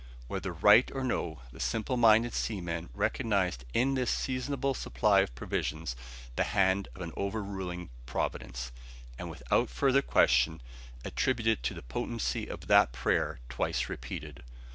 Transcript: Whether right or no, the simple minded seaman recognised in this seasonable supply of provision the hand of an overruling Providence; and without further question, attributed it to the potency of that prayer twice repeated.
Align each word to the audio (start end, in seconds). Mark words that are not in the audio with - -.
Whether 0.27 0.51
right 0.51 0.89
or 0.95 1.03
no, 1.03 1.41
the 1.51 1.59
simple 1.59 1.95
minded 1.95 2.33
seaman 2.33 2.89
recognised 2.95 3.65
in 3.71 3.93
this 3.93 4.09
seasonable 4.09 4.73
supply 4.73 5.19
of 5.21 5.35
provision 5.35 5.85
the 6.35 6.43
hand 6.57 6.87
of 6.95 7.03
an 7.03 7.13
overruling 7.15 7.91
Providence; 8.07 8.71
and 9.19 9.29
without 9.29 9.69
further 9.69 10.01
question, 10.01 10.59
attributed 11.05 11.59
it 11.59 11.63
to 11.65 11.75
the 11.75 11.83
potency 11.83 12.47
of 12.47 12.65
that 12.65 12.93
prayer 12.93 13.41
twice 13.47 13.89
repeated. 13.89 14.41